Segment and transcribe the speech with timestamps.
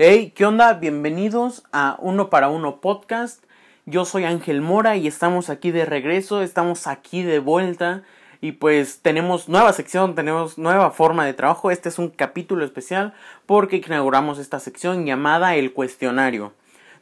[0.00, 0.74] Hey, ¿qué onda?
[0.74, 3.42] Bienvenidos a Uno para Uno Podcast.
[3.84, 8.04] Yo soy Ángel Mora y estamos aquí de regreso, estamos aquí de vuelta
[8.40, 11.72] y pues tenemos nueva sección, tenemos nueva forma de trabajo.
[11.72, 13.12] Este es un capítulo especial
[13.44, 16.52] porque inauguramos esta sección llamada El Cuestionario,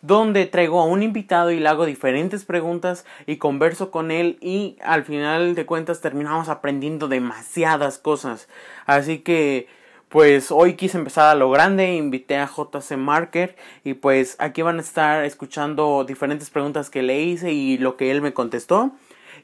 [0.01, 4.79] donde traigo a un invitado y le hago diferentes preguntas y converso con él y
[4.83, 8.49] al final de cuentas terminamos aprendiendo demasiadas cosas.
[8.87, 9.69] Así que
[10.09, 14.79] pues hoy quise empezar a lo grande, invité a JC Marker y pues aquí van
[14.79, 18.93] a estar escuchando diferentes preguntas que le hice y lo que él me contestó.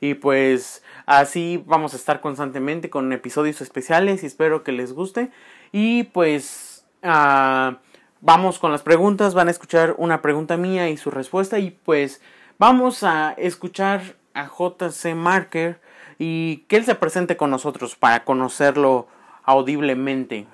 [0.01, 5.31] Y pues así vamos a estar constantemente con episodios especiales y espero que les guste.
[5.73, 7.75] Y pues uh,
[8.21, 12.21] vamos con las preguntas, van a escuchar una pregunta mía y su respuesta y pues
[12.59, 15.81] vamos a escuchar a JC Marker
[16.19, 19.09] y que él se presente con nosotros para conocerlo
[19.45, 20.47] audiblemente.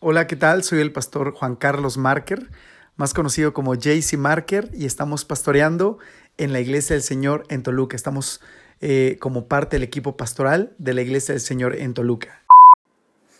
[0.00, 0.64] Hola, ¿qué tal?
[0.64, 2.48] Soy el pastor Juan Carlos Marker,
[2.96, 5.98] más conocido como JC Marker, y estamos pastoreando
[6.38, 7.96] en la Iglesia del Señor en Toluca.
[7.96, 8.40] Estamos
[8.80, 12.42] eh, como parte del equipo pastoral de la Iglesia del Señor en Toluca.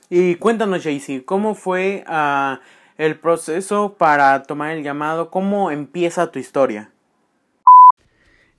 [0.09, 2.59] Y cuéntanos, JC, ¿cómo fue uh,
[2.99, 5.31] el proceso para tomar el llamado?
[5.31, 6.93] ¿Cómo empieza tu historia?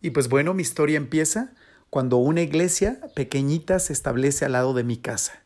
[0.02, 1.54] Y pues bueno, mi historia empieza
[1.90, 5.43] cuando una iglesia pequeñita se establece al lado de mi casa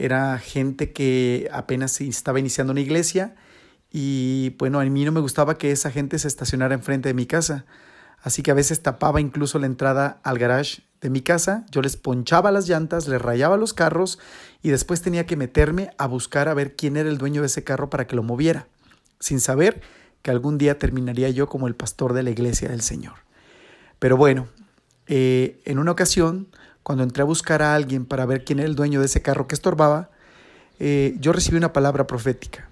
[0.00, 3.34] era gente que apenas estaba iniciando una iglesia
[3.92, 7.26] y bueno, a mí no me gustaba que esa gente se estacionara enfrente de mi
[7.26, 7.66] casa.
[8.22, 11.96] Así que a veces tapaba incluso la entrada al garage de mi casa, yo les
[11.96, 14.18] ponchaba las llantas, les rayaba los carros
[14.62, 17.64] y después tenía que meterme a buscar a ver quién era el dueño de ese
[17.64, 18.66] carro para que lo moviera,
[19.18, 19.80] sin saber
[20.22, 23.14] que algún día terminaría yo como el pastor de la iglesia del Señor.
[23.98, 24.48] Pero bueno,
[25.06, 26.48] eh, en una ocasión
[26.82, 29.46] cuando entré a buscar a alguien para ver quién era el dueño de ese carro
[29.46, 30.10] que estorbaba,
[30.78, 32.68] eh, yo recibí una palabra profética.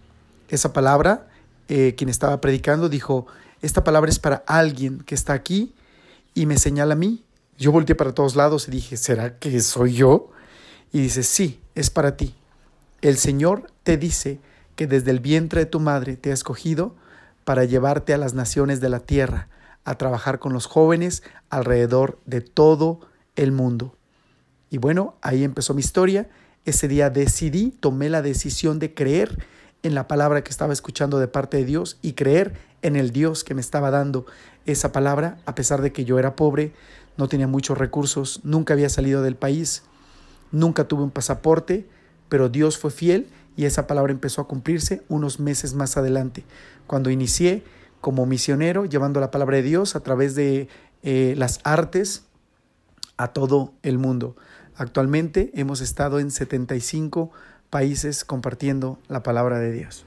[0.48, 1.28] Esa palabra,
[1.68, 3.26] eh, quien estaba predicando, dijo,
[3.60, 5.74] esta palabra es para alguien que está aquí
[6.34, 7.22] y me señala a mí.
[7.58, 10.30] Yo volteé para todos lados y dije, ¿será que soy yo?
[10.92, 12.34] Y dice, sí, es para ti.
[13.02, 14.40] El Señor te dice
[14.74, 16.94] que desde el vientre de tu madre te ha escogido
[17.44, 19.48] para llevarte a las naciones de la tierra,
[19.84, 23.00] a trabajar con los jóvenes alrededor de todo
[23.36, 23.97] el mundo.
[24.70, 26.28] Y bueno, ahí empezó mi historia.
[26.64, 29.38] Ese día decidí, tomé la decisión de creer
[29.82, 33.44] en la palabra que estaba escuchando de parte de Dios y creer en el Dios
[33.44, 34.26] que me estaba dando
[34.66, 36.72] esa palabra, a pesar de que yo era pobre,
[37.16, 39.82] no tenía muchos recursos, nunca había salido del país,
[40.52, 41.86] nunca tuve un pasaporte,
[42.28, 46.44] pero Dios fue fiel y esa palabra empezó a cumplirse unos meses más adelante,
[46.86, 47.64] cuando inicié
[48.00, 50.68] como misionero llevando la palabra de Dios a través de
[51.02, 52.24] eh, las artes
[53.16, 54.36] a todo el mundo.
[54.78, 57.32] Actualmente hemos estado en 75
[57.68, 60.06] países compartiendo la palabra de Dios.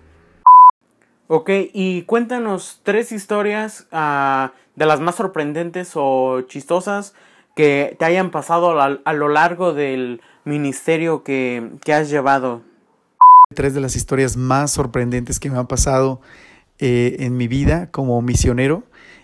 [1.27, 7.13] Ok, y cuéntanos tres historias uh, de las más sorprendentes o chistosas
[7.53, 12.61] que te hayan pasado a, a lo largo del ministerio que, que, has llevado.
[13.53, 16.21] Tres de las historias más sorprendentes que me han pasado
[16.79, 18.83] eh, en mi vida como misionero.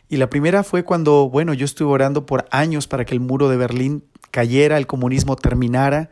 [0.09, 3.49] Y la primera fue cuando, bueno, yo estuve orando por años para que el muro
[3.49, 4.03] de Berlín
[4.37, 6.11] cayera, el comunismo terminara,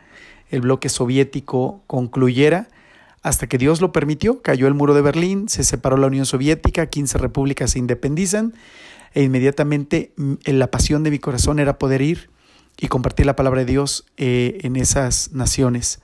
[0.50, 2.70] el bloque soviético concluyera,
[3.22, 6.88] hasta que Dios lo permitió, cayó el muro de Berlín, se separó la Unión Soviética,
[6.88, 8.56] 15 repúblicas se independizan,
[9.14, 12.32] e inmediatamente mm, la pasión de mi corazón era poder ir
[12.80, 16.00] y compartir la palabra de Dios eh, en esas naciones.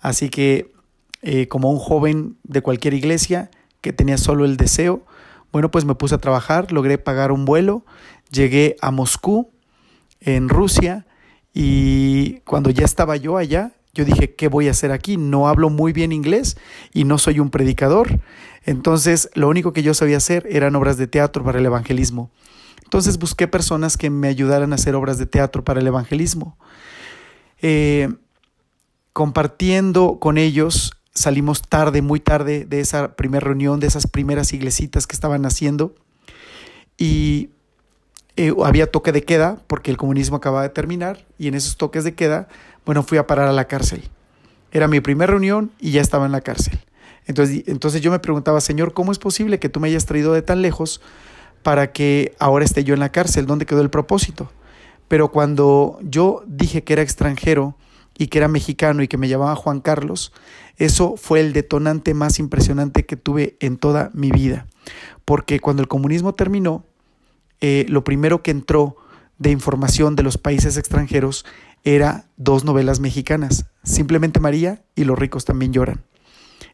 [0.00, 0.72] Así que,
[1.20, 3.50] eh, como un joven de cualquier iglesia
[3.82, 5.04] que tenía solo el deseo,
[5.52, 7.84] bueno, pues me puse a trabajar, logré pagar un vuelo,
[8.30, 9.50] llegué a Moscú,
[10.20, 11.04] en Rusia,
[11.54, 15.16] y cuando ya estaba yo allá, yo dije, ¿qué voy a hacer aquí?
[15.16, 16.56] No hablo muy bien inglés
[16.92, 18.20] y no soy un predicador.
[18.64, 22.30] Entonces, lo único que yo sabía hacer eran obras de teatro para el evangelismo.
[22.84, 26.56] Entonces busqué personas que me ayudaran a hacer obras de teatro para el evangelismo.
[27.60, 28.08] Eh,
[29.12, 35.06] compartiendo con ellos, salimos tarde, muy tarde de esa primera reunión, de esas primeras iglesitas
[35.06, 35.94] que estaban haciendo.
[36.96, 37.50] Y
[38.38, 42.04] eh, había toque de queda porque el comunismo acababa de terminar y en esos toques
[42.04, 42.46] de queda,
[42.86, 44.04] bueno, fui a parar a la cárcel.
[44.70, 46.78] Era mi primera reunión y ya estaba en la cárcel.
[47.26, 50.42] Entonces, entonces yo me preguntaba, Señor, ¿cómo es posible que tú me hayas traído de
[50.42, 51.00] tan lejos
[51.64, 53.44] para que ahora esté yo en la cárcel?
[53.44, 54.52] ¿Dónde quedó el propósito?
[55.08, 57.74] Pero cuando yo dije que era extranjero
[58.16, 60.32] y que era mexicano y que me llamaba Juan Carlos,
[60.76, 64.68] eso fue el detonante más impresionante que tuve en toda mi vida.
[65.24, 66.84] Porque cuando el comunismo terminó,
[67.60, 68.96] eh, lo primero que entró
[69.38, 71.44] de información de los países extranjeros
[71.84, 76.04] era dos novelas mexicanas, Simplemente María y Los ricos también lloran.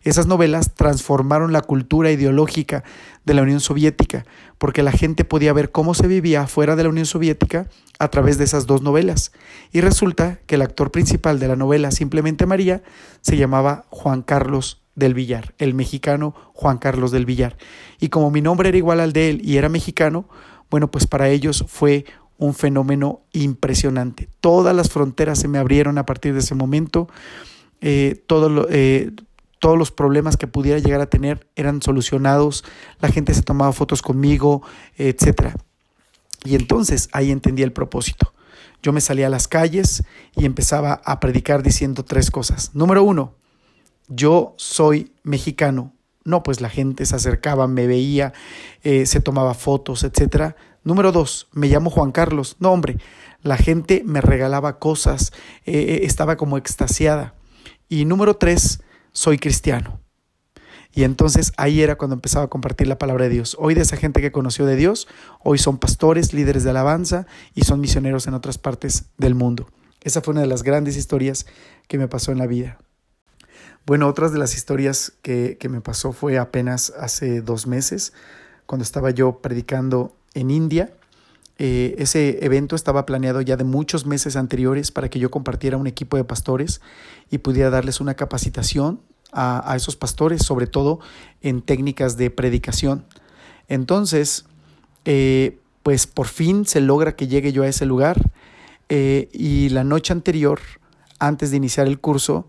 [0.03, 2.85] Esas novelas transformaron la cultura ideológica
[3.25, 4.27] de la Unión Soviética,
[4.59, 8.37] porque la gente podía ver cómo se vivía fuera de la Unión Soviética a través
[8.37, 9.33] de esas dos novelas.
[9.73, 12.83] Y resulta que el actor principal de la novela Simplemente María
[13.23, 17.57] se llamaba Juan Carlos del Villar, el mexicano Juan Carlos del Villar.
[17.99, 20.29] Y como mi nombre era igual al de él y era mexicano,
[20.75, 22.05] bueno, pues para ellos fue
[22.37, 24.29] un fenómeno impresionante.
[24.41, 27.07] Todas las fronteras se me abrieron a partir de ese momento.
[27.81, 28.25] Eh,
[28.71, 29.13] eh,
[29.61, 32.65] todos los problemas que pudiera llegar a tener eran solucionados,
[32.99, 34.63] la gente se tomaba fotos conmigo,
[34.97, 35.55] etc.
[36.43, 38.35] Y entonces ahí entendí el propósito.
[38.83, 40.03] Yo me salía a las calles
[40.35, 42.75] y empezaba a predicar diciendo tres cosas.
[42.75, 43.37] Número uno,
[44.09, 45.94] yo soy mexicano.
[46.25, 48.33] No, pues la gente se acercaba, me veía,
[48.83, 50.55] eh, se tomaba fotos, etc.
[50.83, 52.57] Número dos, me llamo Juan Carlos.
[52.59, 52.99] No, hombre,
[53.43, 55.33] la gente me regalaba cosas,
[55.67, 57.35] eh, estaba como extasiada.
[57.89, 58.81] Y número tres,
[59.13, 60.01] soy cristiano.
[60.95, 63.57] Y entonces ahí era cuando empezaba a compartir la palabra de Dios.
[63.59, 65.09] Hoy de esa gente que conoció de Dios,
[65.43, 69.69] hoy son pastores, líderes de alabanza y son misioneros en otras partes del mundo.
[70.03, 71.47] Esa fue una de las grandes historias
[71.89, 72.79] que me pasó en la vida.
[73.87, 78.15] Bueno, otras de las historias que, me pasó fue apenas hace dos meses,
[78.65, 80.95] cuando estaba yo predicando en India.
[81.59, 85.87] Eh, ese evento estaba planeado ya de muchos meses anteriores para que yo compartiera un
[85.87, 86.81] equipo de pastores
[87.31, 89.01] y pudiera darles una capacitación
[89.33, 91.01] a, esos pastores, sobre todo
[91.43, 93.05] en técnicas de predicación.
[93.69, 94.47] Entonces,
[95.05, 98.31] eh, pues por fin se logra que llegue yo a ese lugar
[98.89, 100.61] eh, y la noche anterior,
[101.19, 102.49] antes de iniciar el curso,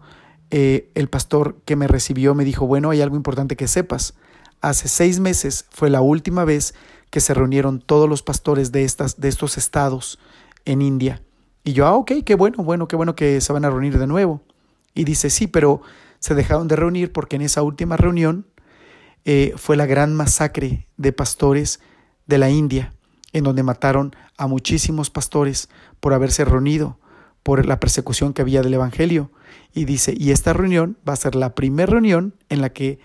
[0.52, 4.14] el pastor que me recibió me dijo, bueno, hay algo importante que sepas.
[4.62, 6.74] Hace seis meses fue la última vez
[7.10, 10.20] que se reunieron todos los pastores de, estas, de estos estados
[10.66, 11.22] en India.
[11.64, 14.08] Y yo, ah, ok, qué bueno, bueno, qué bueno que se van a reunir de
[14.08, 14.42] nuevo.
[14.94, 15.82] Y dice, sí, pero
[16.20, 18.46] se dejaron de reunir porque en esa última reunión
[19.26, 21.80] eh, fue la gran masacre de pastores
[22.28, 22.94] de la India,
[23.34, 25.70] en donde mataron a muchísimos pastores
[26.00, 27.00] por haberse reunido,
[27.44, 29.32] por la persecución que había del Evangelio.
[29.74, 33.00] Y dice, y esta reunión va a ser la primera reunión en la que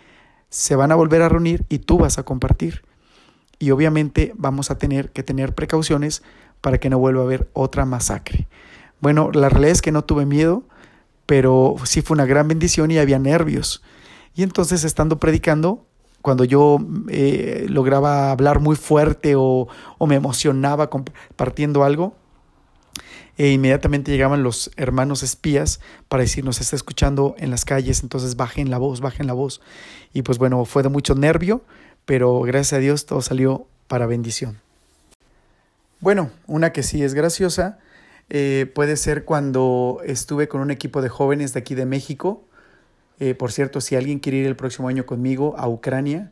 [0.49, 2.82] se van a volver a reunir y tú vas a compartir
[3.61, 6.23] y obviamente vamos a tener que tener precauciones
[6.61, 8.49] para que no vuelva a haber otra masacre.
[9.00, 10.64] Bueno, la realidad es que no tuve miedo,
[11.26, 13.82] pero sí fue una gran bendición y había nervios.
[14.35, 15.85] Y entonces estando predicando,
[16.23, 19.69] cuando yo eh, lograba hablar muy fuerte o,
[20.06, 22.14] me emocionaba compartiendo algo,
[23.41, 28.69] e inmediatamente llegaban los hermanos espías para decirnos, está escuchando en las calles, entonces bajen
[28.69, 29.63] la voz, bajen la voz.
[30.13, 31.63] Y pues bueno, fue de mucho nervio,
[32.05, 34.59] pero gracias a Dios todo salió para bendición.
[36.01, 37.79] Bueno, una que sí es graciosa
[38.29, 42.45] eh, puede ser cuando estuve con un equipo de jóvenes de aquí de México.
[43.21, 46.31] Eh, por cierto, si alguien quiere ir el próximo año conmigo a Ucrania,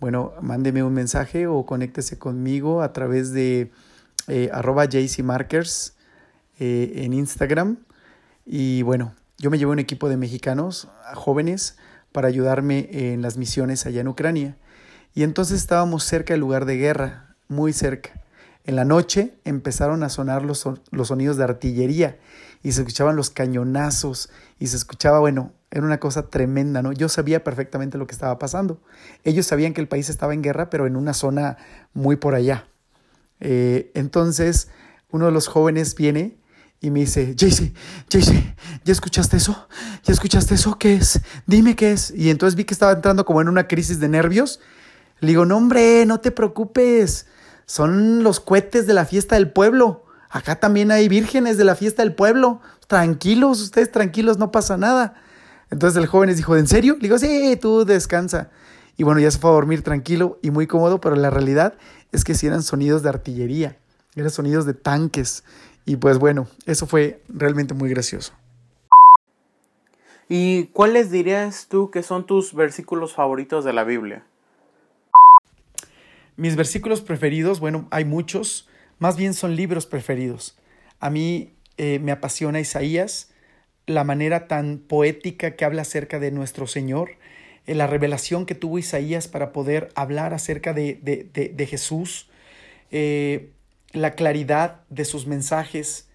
[0.00, 3.70] bueno, mándeme un mensaje o conéctese conmigo a través de
[4.26, 4.88] eh, arroba
[6.60, 7.78] jcmarkers en Instagram.
[8.44, 11.76] Y bueno, yo me llevo un equipo de mexicanos jóvenes
[12.12, 14.56] para ayudarme en las misiones allá en Ucrania.
[15.14, 18.10] Y entonces estábamos cerca del lugar de guerra, muy cerca.
[18.64, 22.18] En la noche empezaron a sonar los, los sonidos de artillería
[22.62, 26.92] y se escuchaban los cañonazos y se escuchaba, bueno, era una cosa tremenda, ¿no?
[26.92, 28.82] Yo sabía perfectamente lo que estaba pasando.
[29.24, 31.56] Ellos sabían que el país estaba en guerra, pero en una zona
[31.94, 32.66] muy por allá.
[33.40, 34.68] Eh, entonces,
[35.10, 36.36] uno de los jóvenes viene
[36.80, 37.72] y me dice, JC,
[38.08, 39.68] JC, ¿ya escuchaste eso?
[40.04, 40.78] ¿Ya escuchaste eso?
[40.78, 41.20] ¿Qué es?
[41.46, 42.10] Dime qué es.
[42.16, 44.60] Y entonces vi que estaba entrando como en una crisis de nervios
[45.20, 47.26] le digo, no hombre, no te preocupes,
[47.66, 50.04] son los cohetes de la fiesta del pueblo.
[50.30, 52.60] Acá también hay vírgenes de la fiesta del pueblo.
[52.86, 55.14] Tranquilos, ustedes tranquilos, no pasa nada.
[55.70, 56.94] Entonces el joven les dijo, ¿en serio?
[56.94, 58.50] Le digo, sí, tú descansa.
[58.96, 61.74] Y bueno, ya se fue a dormir tranquilo y muy cómodo, pero la realidad
[62.12, 63.78] es que sí eran sonidos de artillería,
[64.14, 65.44] eran sonidos de tanques.
[65.84, 68.32] Y pues bueno, eso fue realmente muy gracioso.
[70.28, 74.24] ¿Y cuáles dirías tú que son tus versículos favoritos de la Biblia?
[76.36, 78.68] Mis versículos preferidos, bueno, hay muchos,
[78.98, 80.56] más bien son libros preferidos.
[81.00, 83.32] A mí eh, me apasiona Isaías,
[83.86, 87.10] la manera tan poética que habla acerca de nuestro Señor,
[87.66, 92.28] eh, la revelación que tuvo Isaías para poder hablar acerca de, de, Jesús,
[92.90, 93.50] eh,
[93.92, 96.08] la claridad de sus mensajes,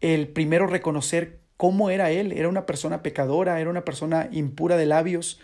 [0.00, 4.86] el primero reconocer cómo era Él, era una persona pecadora, era una persona impura de
[4.86, 5.40] labios,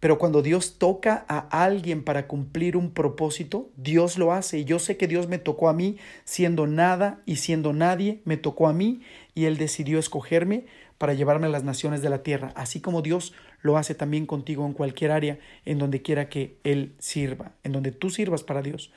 [0.00, 4.58] Pero cuando Dios toca a alguien para cumplir un propósito, Dios lo hace.
[4.58, 8.36] Y yo sé que Dios me tocó a mí siendo nada y siendo nadie, me
[8.36, 9.00] tocó a mí
[9.34, 10.66] y Él decidió escogerme
[10.98, 14.64] para llevarme a las naciones de la tierra, así como Dios lo hace también contigo
[14.64, 18.92] en cualquier área, en donde quiera que Él sirva, en donde tú sirvas para Dios.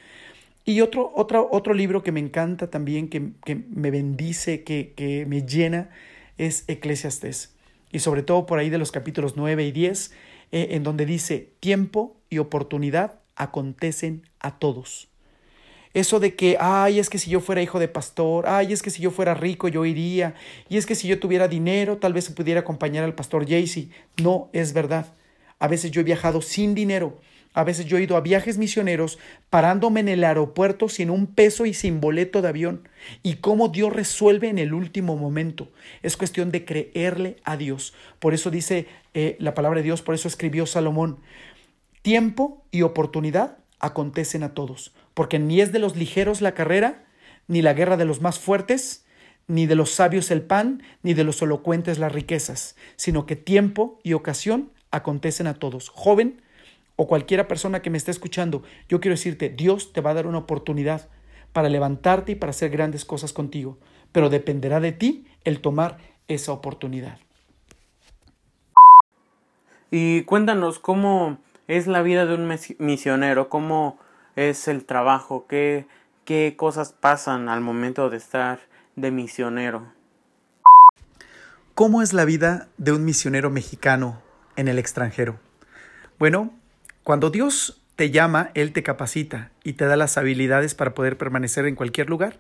[0.70, 5.26] Y otro, otro, otro libro que me encanta también, que, que me bendice, que, que
[5.26, 5.90] me llena,
[6.38, 7.56] es Eclesiastes.
[7.92, 10.12] Y sobre todo por ahí de los capítulos 9 y 10,
[10.52, 15.08] eh, en donde dice, tiempo y oportunidad acontecen a todos.
[15.96, 18.92] Eso de que, ay, es que si yo fuera hijo de pastor, ay, es que
[18.92, 20.36] si yo fuera rico yo iría,
[20.70, 23.90] y es que si yo tuviera dinero tal vez pudiera acompañar al pastor Jaycee.
[24.22, 25.08] No es verdad.
[25.58, 27.18] A veces yo he viajado sin dinero,
[27.54, 29.18] a veces yo he ido a viajes misioneros
[29.50, 32.88] parándome en el aeropuerto sin un peso y sin boleto de avión.
[33.24, 35.70] Y cómo Dios resuelve en el último momento.
[36.04, 37.94] Es cuestión de creerle a Dios.
[38.20, 41.20] Por eso dice eh, la palabra de Dios, por eso escribió Salomón.
[42.02, 47.06] Tiempo y oportunidad acontecen a todos, porque ni es de los ligeros la carrera,
[47.48, 49.06] ni la guerra de los más fuertes,
[49.48, 54.00] ni de los sabios el pan, ni de los elocuentes las riquezas, sino que tiempo
[54.04, 55.90] y ocasión acontecen a todos.
[55.90, 56.42] Joven,
[57.02, 60.28] o cualquiera persona que me esté escuchando, yo quiero decirte, Dios te va a dar
[60.28, 61.08] una oportunidad
[61.54, 63.78] para levantarte y para hacer grandes cosas contigo,
[64.12, 67.18] pero dependerá de ti el tomar esa oportunidad.
[69.92, 71.38] Y cuéntanos cómo
[71.70, 73.98] es la vida de un misionero, cómo
[74.36, 75.88] es el trabajo, qué,
[76.26, 78.60] qué cosas pasan al momento de estar
[78.98, 79.94] de misionero.
[81.76, 84.22] ¿Cómo es la vida de un misionero mexicano
[84.58, 85.40] en el extranjero?
[86.18, 86.59] Bueno,
[87.10, 91.66] cuando Dios te llama, Él te capacita y te da las habilidades para poder permanecer
[91.66, 92.38] en cualquier lugar.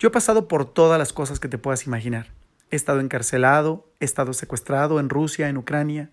[0.00, 2.26] Yo he pasado por todas las cosas que te puedas imaginar.
[2.72, 6.10] He estado encarcelado, he estado secuestrado en Rusia, en Ucrania.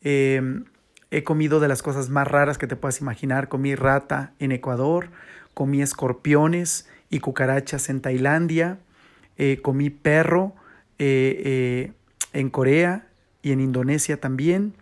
[0.00, 0.64] Em,
[1.12, 3.48] he comido de las cosas más raras que te puedas imaginar.
[3.48, 5.10] Comí rata en Ecuador,
[5.54, 8.80] comí escorpiones y cucarachas en Tailandia,
[9.38, 10.54] eh, comí perro
[10.98, 11.92] eh, eh,
[12.32, 13.06] en Corea
[13.42, 14.74] y en Indonesia también.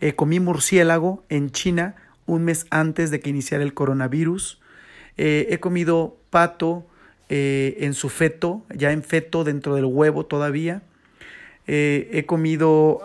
[0.00, 1.94] Eh, comí murciélago en China
[2.26, 4.60] un mes antes de que iniciara el coronavirus.
[5.16, 6.86] Eh, he comido pato
[7.28, 10.82] eh, en su feto, ya en feto dentro del huevo todavía.
[11.66, 13.00] he comido,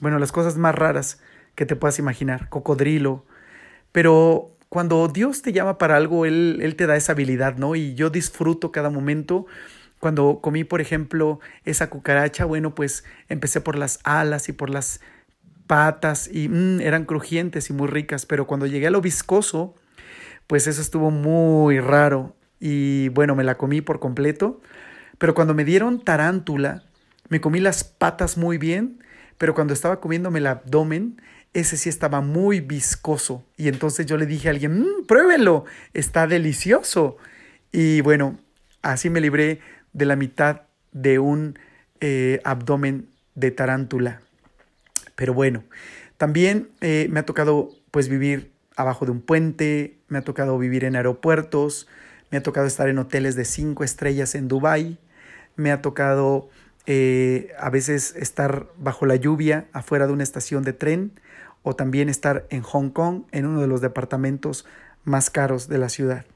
[0.00, 1.20] bueno, las cosas más raras
[1.54, 3.24] que te puedas imaginar, cocodrilo.
[3.92, 7.76] Pero cuando Dios te llama para algo, Él, Él te da esa habilidad, ¿no?
[7.76, 9.46] Y yo disfruto cada momento.
[10.00, 15.00] Cuando comí, por ejemplo, esa cucaracha, bueno, pues empecé por las alas y por las
[15.68, 19.76] patas y mm, eran crujientes y muy ricas, pero cuando llegué a lo viscoso,
[20.48, 24.60] pues eso estuvo muy raro y bueno, me la comí por completo,
[25.18, 26.82] pero cuando me dieron tarántula,
[27.28, 29.04] me comí las patas muy bien,
[29.36, 31.22] pero cuando estaba comiéndome el abdomen,
[31.54, 36.26] ese sí estaba muy viscoso y entonces yo le dije a alguien, mmm, pruébelo, está
[36.26, 37.18] delicioso.
[37.70, 38.38] Y bueno,
[38.82, 39.60] así me libré
[39.92, 41.58] de la mitad de un
[42.00, 44.22] eh, abdomen de tarántula.
[45.18, 45.64] Pero bueno,
[46.16, 50.84] también eh, me ha tocado pues vivir abajo de un puente, me ha tocado vivir
[50.84, 51.88] en aeropuertos,
[52.30, 54.96] me ha tocado estar en hoteles de cinco estrellas en Dubái,
[55.56, 56.50] me ha tocado
[56.86, 61.10] eh, a veces estar bajo la lluvia afuera de una estación de tren
[61.64, 64.66] o también estar en Hong Kong en uno de los departamentos
[65.02, 66.26] más caros de la ciudad.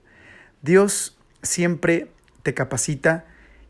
[0.61, 2.11] Dios siempre
[2.43, 3.27] te capacita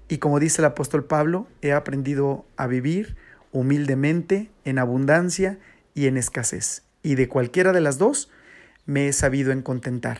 [0.09, 3.15] y como dice el apóstol Pablo, he aprendido a vivir
[3.53, 5.59] humildemente, en abundancia
[5.95, 6.83] y en escasez.
[7.03, 8.31] Y de cualquiera de las dos
[8.87, 10.19] me he sabido en contentar.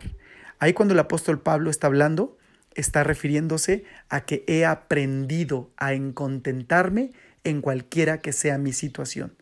[0.59, 2.37] Ahí cuando el apóstol Pablo está hablando,
[2.75, 7.11] está refiriéndose a que he aprendido a encontentarme
[7.43, 9.33] en cualquiera que sea mi situación.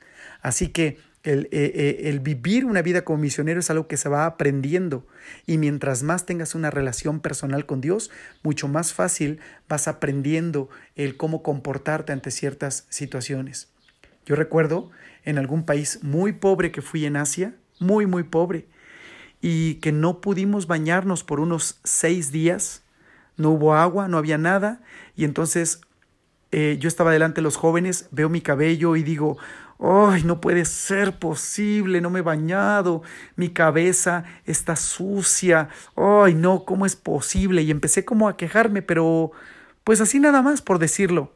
[0.42, 4.10] Así que el, eh, eh, el, vivir una vida como misionero es algo que se
[4.10, 5.06] va aprendiendo
[5.46, 8.10] y mientras más tengas una relación personal con Dios,
[8.42, 13.72] mucho más fácil vas aprendiendo el cómo comportarte ante ciertas situaciones.
[14.26, 14.90] Yo recuerdo
[15.24, 18.68] en algún país muy pobre que fui en Asia, muy, muy pobre,
[19.42, 22.84] y que no pudimos bañarnos por unos seis días,
[23.38, 24.82] no hubo agua, no había nada,
[25.16, 25.82] y entonces
[26.52, 29.38] eh, yo estaba delante de los jóvenes, veo mi cabello y digo,
[29.80, 32.02] ¡ay, no puede ser posible!
[32.02, 33.02] No me he bañado,
[33.36, 36.66] mi cabeza está sucia, ¡ay, no!
[36.66, 37.64] ¿Cómo es posible?
[37.64, 39.32] Y empecé como a quejarme, pero
[39.84, 41.34] pues así nada más por decirlo.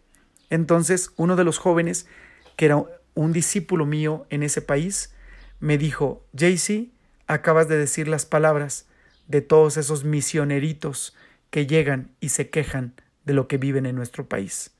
[0.49, 2.07] Entonces uno de los jóvenes
[2.55, 2.83] que era
[3.13, 5.13] un discípulo mío en ese país,
[5.59, 6.91] me dijo, Jaycee,
[7.27, 8.87] acabas de decir las palabras
[9.27, 11.15] de todos esos misioneritos
[11.49, 12.93] que llegan y se quejan
[13.23, 14.71] de lo que viven en nuestro país.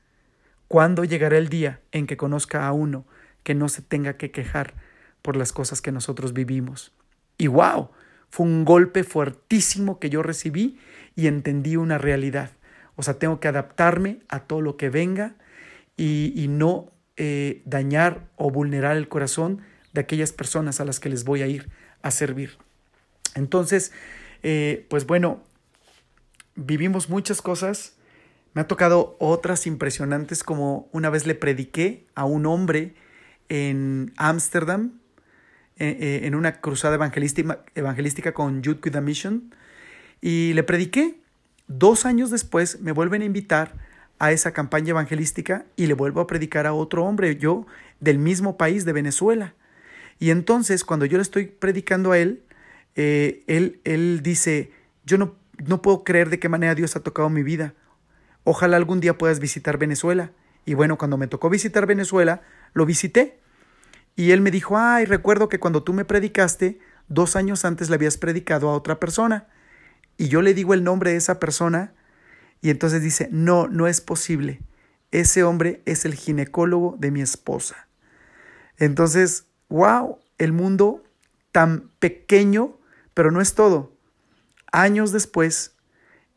[0.68, 3.06] ¿Cuándo llegará el día en que conozca a uno
[3.46, 4.74] que no se tenga que quejar
[5.22, 6.92] por las cosas que nosotros vivimos.
[7.38, 7.90] Y wow,
[8.28, 10.78] fue un golpe fuertísimo que yo recibí
[11.14, 12.50] y entendí una realidad.
[12.96, 15.34] O sea, tengo que adaptarme a todo lo que venga
[15.96, 19.62] y, no eh, dañar o vulnerar el corazón
[19.94, 21.70] de aquellas personas a las que les voy a ir
[22.02, 22.58] a servir.
[23.34, 23.92] Entonces,
[24.42, 25.42] eh, pues bueno,
[26.54, 27.94] vivimos muchas cosas.
[28.52, 32.94] Me ha tocado otras impresionantes como una vez le prediqué a un hombre
[33.48, 35.00] en Ámsterdam,
[35.78, 39.54] eh, en una cruzada evangelística, evangelística con Youth with a Mission,
[40.20, 41.20] y le prediqué.
[41.68, 43.74] Dos años después me vuelven a invitar
[44.18, 47.66] a esa campaña evangelística y le vuelvo a predicar a otro hombre, yo
[48.00, 49.54] del mismo país, de Venezuela.
[50.18, 52.42] Y entonces cuando yo le estoy predicando a él,
[52.94, 54.72] eh, él, él dice,
[55.04, 57.74] yo no, no puedo creer de qué manera Dios ha tocado mi vida.
[58.44, 60.30] Ojalá algún día puedas visitar Venezuela.
[60.64, 62.42] Y bueno, cuando me tocó visitar Venezuela,
[62.72, 63.38] lo visité.
[64.16, 67.96] Y él me dijo, ay, recuerdo que cuando tú me predicaste, dos años antes le
[67.96, 69.46] habías predicado a otra persona.
[70.16, 71.92] Y yo le digo el nombre de esa persona
[72.60, 74.60] y entonces dice, no, no es posible.
[75.10, 77.88] Ese hombre es el ginecólogo de mi esposa.
[78.78, 81.04] Entonces, wow, el mundo
[81.52, 82.78] tan pequeño,
[83.14, 83.96] pero no es todo.
[84.72, 85.76] Años después,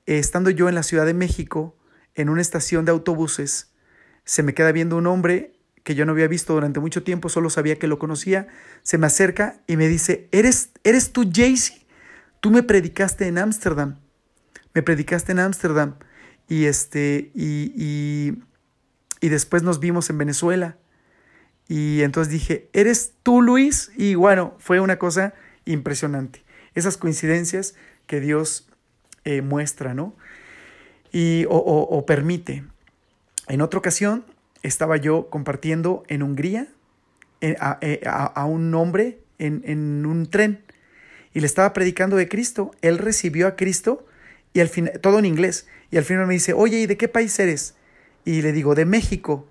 [0.05, 1.75] estando yo en la Ciudad de México,
[2.15, 3.71] en una estación de autobuses,
[4.23, 7.49] se me queda viendo un hombre que yo no había visto durante mucho tiempo, solo
[7.49, 8.47] sabía que lo conocía,
[8.83, 11.85] se me acerca y me dice, ¿eres, eres tú Jaycee?
[12.39, 13.99] Tú me predicaste en Ámsterdam,
[14.73, 15.95] me predicaste en Ámsterdam
[16.49, 18.43] y, este, y, y,
[19.21, 20.77] y después nos vimos en Venezuela.
[21.67, 23.91] Y entonces dije, ¿eres tú Luis?
[23.95, 26.43] Y bueno, fue una cosa impresionante.
[26.73, 27.75] Esas coincidencias
[28.07, 28.67] que Dios
[29.23, 30.15] eh, muestra, ¿no?
[31.11, 32.63] Y, o, permite.
[33.47, 34.25] En otra ocasión
[34.63, 36.67] estaba yo compartiendo en Hungría
[37.41, 40.63] eh, eh, a, un hombre en, en, un tren
[41.33, 42.71] y le estaba predicando de Cristo.
[42.81, 44.05] Él recibió a Cristo
[44.53, 45.67] y al final, todo en inglés.
[45.91, 47.75] Y al final me dice, oye, ¿y de qué país eres?
[48.25, 49.47] Y le digo, de México.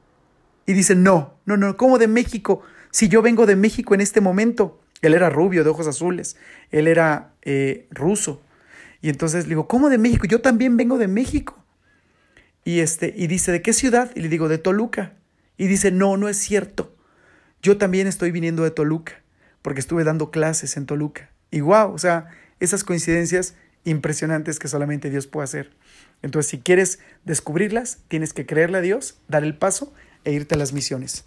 [0.67, 2.63] Y dice, no, no, no, ¿cómo de México?
[2.91, 4.81] Si yo vengo de México en este momento.
[5.01, 6.37] Él era rubio, de ojos azules.
[6.71, 7.35] Él era
[7.91, 8.43] ruso.
[9.01, 10.27] Y entonces le digo, ¿cómo de México?
[10.27, 11.65] Yo también vengo de México.
[12.65, 14.11] Y, este, y dice, ¿de qué ciudad?
[14.15, 15.15] Y le digo, de Toluca.
[15.57, 16.95] Y dice, no, no es cierto.
[17.63, 19.23] Yo también estoy viniendo de Toluca,
[19.63, 21.31] porque estuve dando clases en Toluca.
[21.51, 22.29] Y wow, o sea,
[22.61, 25.71] esas coincidencias impresionantes que solamente Dios puede hacer.
[26.23, 29.93] Entonces, si quieres descubrirlas, tienes que creerle a Dios, dar el paso
[30.25, 31.27] e irte a las misiones.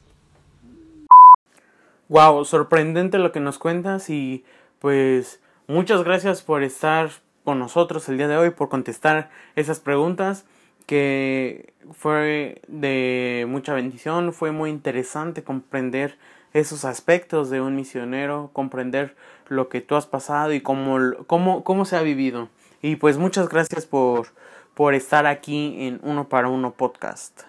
[2.09, 4.43] Wow, sorprendente lo que nos cuentas y
[4.79, 7.09] pues muchas gracias por estar
[7.45, 10.45] con nosotros el día de hoy por contestar esas preguntas
[10.85, 16.17] que fue de mucha bendición, fue muy interesante comprender
[16.53, 19.15] esos aspectos de un misionero, comprender
[19.47, 22.49] lo que tú has pasado y cómo, cómo, cómo se ha vivido.
[22.81, 24.27] Y pues muchas gracias por,
[24.73, 27.41] por estar aquí en Uno para Uno podcast.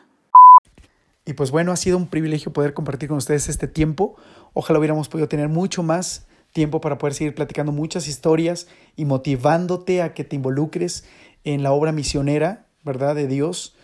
[1.25, 4.17] Y pues bueno, ha sido un privilegio poder compartir con ustedes este tiempo.
[4.55, 10.03] Ojalá hubiéramos podido tener mucho más tiempo para poder seguir platicando muchas historias y motivándote
[10.03, 11.05] a que te involucres
[11.45, 13.15] en la obra misionera, ¿verdad?
[13.15, 13.77] De Dios.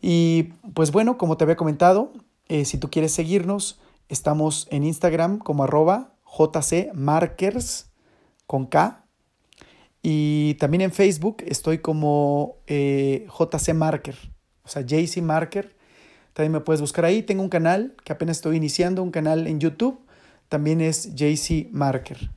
[0.00, 2.12] Y pues bueno, como te había comentado,
[2.48, 7.90] eh, si tú quieres seguirnos, estamos en Instagram como arroba jcmarkers
[8.46, 9.06] con K.
[10.02, 14.16] Y también en Facebook estoy como eh, jcmarker,
[14.62, 15.74] o sea, jcmarker.
[16.34, 17.22] También me puedes buscar ahí.
[17.22, 20.04] Tengo un canal que apenas estoy iniciando, un canal en YouTube
[20.54, 22.30] también es JC Marker.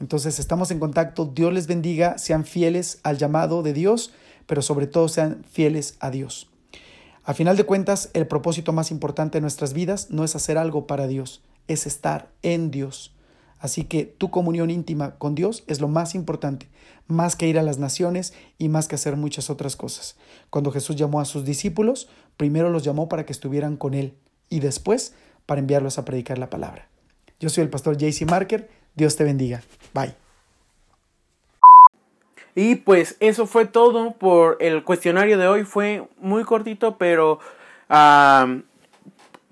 [0.00, 4.12] Entonces estamos en contacto, Dios les bendiga, sean fieles al llamado de Dios,
[4.46, 6.49] pero sobre todo sean fieles a Dios.
[7.30, 10.88] A final de cuentas, el propósito más importante de nuestras vidas no es hacer algo
[10.88, 13.14] para Dios, es estar en Dios.
[13.60, 16.66] Así que tu comunión íntima con Dios es lo más importante,
[17.06, 20.16] más que ir a las naciones y más que hacer muchas otras cosas.
[20.50, 24.16] Cuando Jesús llamó a sus discípulos, primero los llamó para que estuvieran con Él
[24.48, 25.14] y después
[25.46, 26.88] para enviarlos a predicar la palabra.
[27.38, 28.68] Yo soy el pastor JC Marker.
[28.96, 29.62] Dios te bendiga.
[29.94, 30.16] Bye.
[32.54, 35.64] Y pues eso fue todo por el cuestionario de hoy.
[35.64, 37.40] Fue muy cortito, pero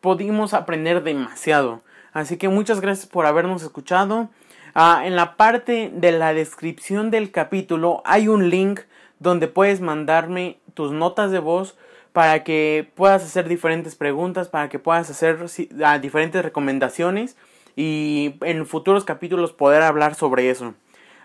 [0.00, 1.82] pudimos aprender demasiado.
[2.12, 4.28] Así que muchas gracias por habernos escuchado.
[4.74, 8.80] Ah, en la parte de la descripción del capítulo hay un link
[9.18, 11.76] donde puedes mandarme tus notas de voz
[12.12, 15.38] para que puedas hacer diferentes preguntas, para que puedas hacer
[15.84, 17.36] ah, diferentes recomendaciones
[17.76, 20.74] y en futuros capítulos poder hablar sobre eso.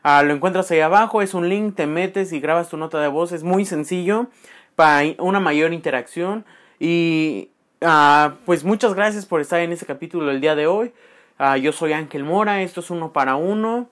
[0.03, 3.07] Ah, lo encuentras ahí abajo, es un link, te metes y grabas tu nota de
[3.07, 4.27] voz, es muy sencillo
[4.75, 6.43] para una mayor interacción
[6.77, 7.49] y
[7.81, 10.91] ah, pues muchas gracias por estar en este capítulo el día de hoy.
[11.37, 13.89] Ah, yo soy Ángel Mora, esto es uno para uno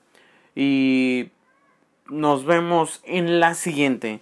[0.53, 1.29] y
[2.09, 4.21] nos vemos en la siguiente.